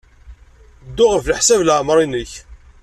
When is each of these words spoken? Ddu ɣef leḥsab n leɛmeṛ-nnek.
Ddu 0.87 1.05
ɣef 1.09 1.25
leḥsab 1.27 1.59
n 1.61 1.65
leɛmeṛ-nnek. 1.67 2.31